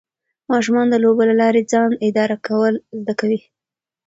ماشومان 0.51 0.87
د 0.89 0.95
لوبو 1.03 1.21
له 1.29 1.35
لارې 1.41 1.61
ځان 1.71 1.89
اداره 2.07 2.37
کول 2.47 2.73
زده 2.99 3.13
کوي. 3.19 3.39